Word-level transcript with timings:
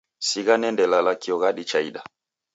Sigha 0.27 0.55
niendelala 0.59 1.13
kio 1.21 1.35
ghadi 1.43 1.63
chaida. 1.71 2.01